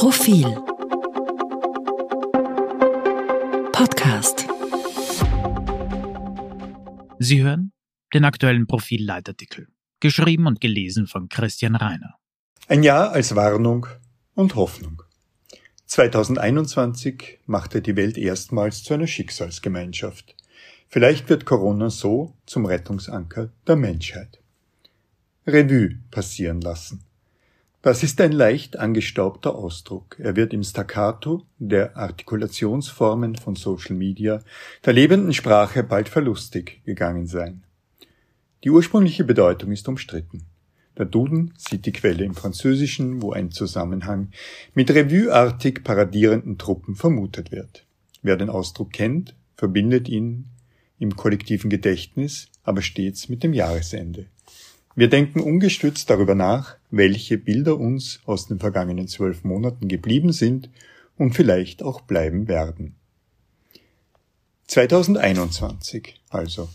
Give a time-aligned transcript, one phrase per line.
[0.00, 0.46] Profil
[3.70, 4.46] Podcast
[7.18, 7.72] Sie hören
[8.14, 9.68] den aktuellen Profil-Leitartikel,
[10.00, 12.14] geschrieben und gelesen von Christian Reiner.
[12.66, 13.88] Ein Jahr als Warnung
[14.34, 15.02] und Hoffnung.
[15.84, 20.34] 2021 machte die Welt erstmals zu einer Schicksalsgemeinschaft.
[20.88, 24.40] Vielleicht wird Corona so zum Rettungsanker der Menschheit.
[25.46, 27.04] Revue passieren lassen.
[27.82, 30.16] Das ist ein leicht angestaubter Ausdruck.
[30.18, 34.42] Er wird im Staccato der Artikulationsformen von Social Media,
[34.84, 37.62] der lebenden Sprache bald verlustig gegangen sein.
[38.64, 40.44] Die ursprüngliche Bedeutung ist umstritten.
[40.98, 44.28] Der Duden sieht die Quelle im Französischen, wo ein Zusammenhang
[44.74, 47.86] mit revueartig paradierenden Truppen vermutet wird.
[48.20, 50.44] Wer den Ausdruck kennt, verbindet ihn
[50.98, 54.26] im kollektiven Gedächtnis, aber stets mit dem Jahresende.
[55.00, 60.68] Wir denken ungestützt darüber nach, welche Bilder uns aus den vergangenen zwölf Monaten geblieben sind
[61.16, 62.96] und vielleicht auch bleiben werden.
[64.66, 66.68] 2021 also.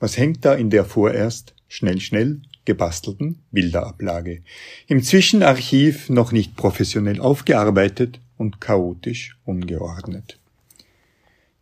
[0.00, 4.42] Was hängt da in der vorerst schnell schnell gebastelten Bilderablage?
[4.88, 10.40] Im Zwischenarchiv noch nicht professionell aufgearbeitet und chaotisch ungeordnet.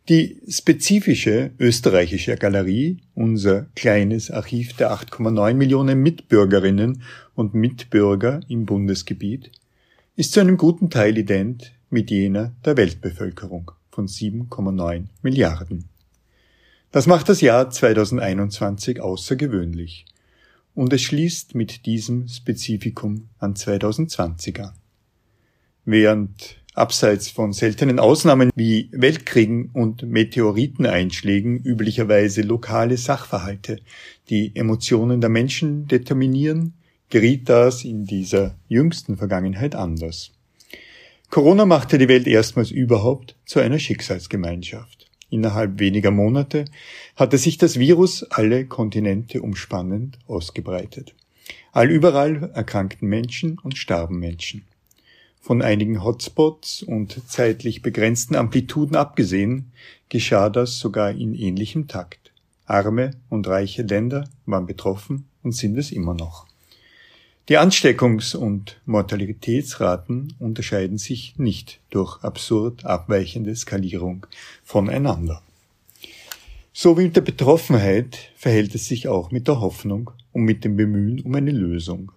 [0.09, 7.03] Die spezifische österreichische Galerie, unser kleines Archiv der 8,9 Millionen Mitbürgerinnen
[7.35, 9.51] und Mitbürger im Bundesgebiet,
[10.15, 15.87] ist zu einem guten Teil ident mit jener der Weltbevölkerung von 7,9 Milliarden.
[16.91, 20.05] Das macht das Jahr 2021 außergewöhnlich
[20.73, 24.73] und es schließt mit diesem Spezifikum an 2020 an.
[25.85, 33.79] Während abseits von seltenen Ausnahmen wie Weltkriegen und Meteoriteneinschlägen üblicherweise lokale Sachverhalte,
[34.29, 36.73] die Emotionen der Menschen determinieren,
[37.09, 40.31] geriet das in dieser jüngsten Vergangenheit anders.
[41.29, 45.09] Corona machte die Welt erstmals überhaupt zu einer Schicksalsgemeinschaft.
[45.29, 46.65] Innerhalb weniger Monate
[47.15, 51.15] hatte sich das Virus alle Kontinente umspannend ausgebreitet.
[51.71, 54.65] Allüberall erkrankten Menschen und starben Menschen.
[55.43, 59.71] Von einigen Hotspots und zeitlich begrenzten Amplituden abgesehen,
[60.07, 62.31] geschah das sogar in ähnlichem Takt.
[62.67, 66.45] Arme und reiche Länder waren betroffen und sind es immer noch.
[67.49, 74.27] Die Ansteckungs- und Mortalitätsraten unterscheiden sich nicht durch absurd abweichende Skalierung
[74.63, 75.41] voneinander.
[76.71, 80.77] So wie mit der Betroffenheit verhält es sich auch mit der Hoffnung und mit dem
[80.77, 82.11] Bemühen um eine Lösung.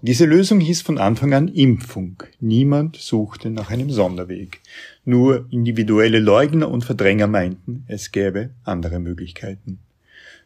[0.00, 2.22] Diese Lösung hieß von Anfang an Impfung.
[2.40, 4.60] Niemand suchte nach einem Sonderweg.
[5.04, 9.78] Nur individuelle Leugner und Verdränger meinten, es gäbe andere Möglichkeiten.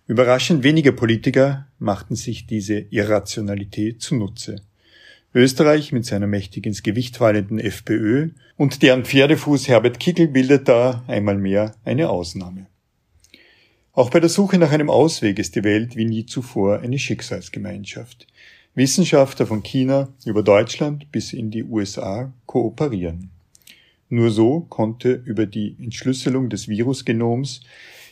[0.09, 4.56] Überraschend wenige Politiker machten sich diese Irrationalität zunutze.
[5.35, 11.05] Österreich mit seiner mächtig ins Gewicht fallenden FPÖ und deren Pferdefuß Herbert Kickel bildet da
[11.06, 12.67] einmal mehr eine Ausnahme.
[13.93, 18.27] Auch bei der Suche nach einem Ausweg ist die Welt wie nie zuvor eine Schicksalsgemeinschaft.
[18.76, 23.31] Wissenschaftler von China über Deutschland bis in die USA kooperieren.
[24.10, 27.62] Nur so konnte über die Entschlüsselung des Virusgenoms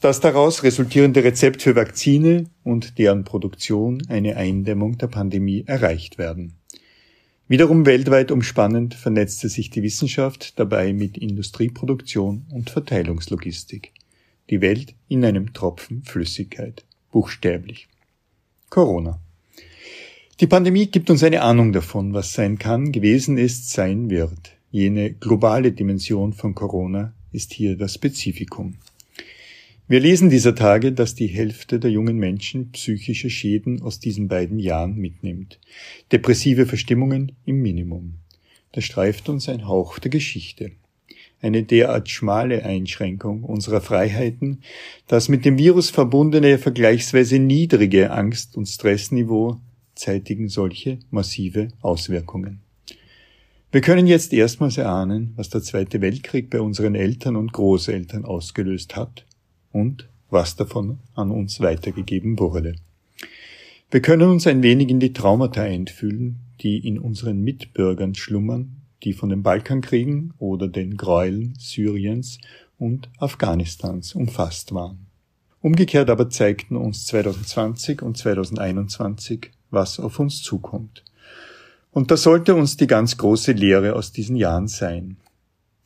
[0.00, 6.54] das daraus resultierende Rezept für Vakzine und deren Produktion eine Eindämmung der Pandemie erreicht werden.
[7.46, 13.92] Wiederum weltweit umspannend vernetzte sich die Wissenschaft dabei mit Industrieproduktion und Verteilungslogistik.
[14.48, 16.86] Die Welt in einem Tropfen Flüssigkeit.
[17.12, 17.88] Buchstäblich.
[18.70, 19.20] Corona.
[20.40, 24.56] Die Pandemie gibt uns eine Ahnung davon, was sein kann, gewesen ist, sein wird.
[24.72, 28.74] Jene globale Dimension von Corona ist hier das Spezifikum.
[29.86, 34.58] Wir lesen dieser Tage, dass die Hälfte der jungen Menschen psychische Schäden aus diesen beiden
[34.58, 35.60] Jahren mitnimmt.
[36.10, 38.14] Depressive Verstimmungen im Minimum.
[38.72, 40.72] Da streift uns ein Hauch der Geschichte.
[41.42, 44.62] Eine derart schmale Einschränkung unserer Freiheiten,
[45.06, 49.60] das mit dem Virus verbundene vergleichsweise niedrige Angst- und Stressniveau
[49.94, 52.60] zeitigen solche massive Auswirkungen.
[53.72, 58.94] Wir können jetzt erstmals erahnen, was der Zweite Weltkrieg bei unseren Eltern und Großeltern ausgelöst
[58.94, 59.26] hat
[59.72, 62.76] und was davon an uns weitergegeben wurde.
[63.90, 69.12] Wir können uns ein wenig in die Traumata einfühlen, die in unseren Mitbürgern schlummern, die
[69.12, 72.38] von den Balkankriegen oder den Gräueln Syriens
[72.78, 75.06] und Afghanistans umfasst waren.
[75.60, 81.04] Umgekehrt aber zeigten uns 2020 und 2021 was auf uns zukommt.
[81.90, 85.16] Und das sollte uns die ganz große Lehre aus diesen Jahren sein.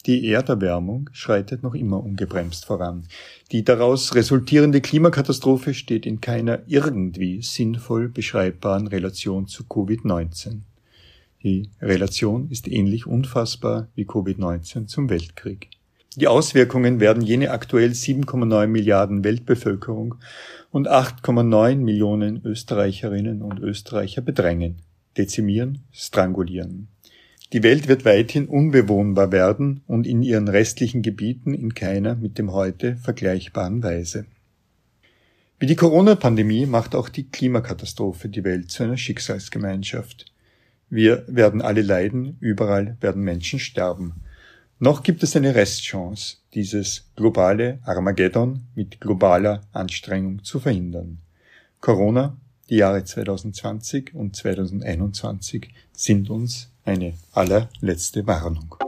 [0.07, 3.05] Die Erderwärmung schreitet noch immer ungebremst voran.
[3.53, 10.61] Die daraus resultierende Klimakatastrophe steht in keiner irgendwie sinnvoll beschreibbaren Relation zu Covid-19.
[11.43, 15.69] Die Relation ist ähnlich unfassbar wie Covid-19 zum Weltkrieg.
[16.17, 20.17] Die Auswirkungen werden jene aktuell 7,9 Milliarden Weltbevölkerung
[20.71, 24.77] und 8,9 Millionen Österreicherinnen und Österreicher bedrängen,
[25.17, 26.89] dezimieren, strangulieren.
[27.53, 32.53] Die Welt wird weithin unbewohnbar werden und in ihren restlichen Gebieten in keiner mit dem
[32.53, 34.27] heute vergleichbaren Weise.
[35.59, 40.27] Wie die Corona-Pandemie macht auch die Klimakatastrophe die Welt zu einer Schicksalsgemeinschaft.
[40.91, 44.13] Wir werden alle leiden, überall werden Menschen sterben.
[44.81, 51.19] Noch gibt es eine Restchance, dieses globale Armageddon mit globaler Anstrengung zu verhindern.
[51.81, 52.37] Corona,
[52.71, 58.88] die Jahre 2020 und 2021 sind uns eine allerletzte Warnung.